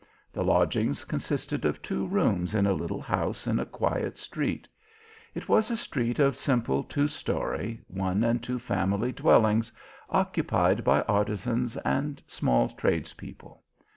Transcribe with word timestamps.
The 0.33 0.43
lodgings 0.43 1.05
consisted 1.05 1.63
of 1.63 1.79
two 1.79 2.07
rooms 2.07 2.55
in 2.55 2.65
a 2.65 2.73
little 2.73 3.01
house 3.03 3.45
in 3.45 3.59
a 3.59 3.67
quiet 3.67 4.17
street. 4.17 4.67
It 5.35 5.47
was 5.47 5.69
a 5.69 5.77
street 5.77 6.17
of 6.17 6.35
simple 6.35 6.83
two 6.83 7.07
story, 7.07 7.81
one 7.87 8.23
and 8.23 8.41
two 8.41 8.57
family 8.57 9.11
dwellings, 9.11 9.71
occupied 10.09 10.83
by 10.83 11.01
artisans 11.03 11.77
and 11.77 12.19
small 12.25 12.69
tradespeople. 12.69 13.61